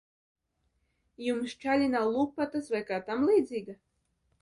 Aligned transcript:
Jums 1.27 1.55
čaļi 1.65 1.91
nav 1.93 2.09
lupatas 2.17 2.75
vai 2.75 2.85
kā 2.91 3.01
tamlīdzīga? 3.13 3.81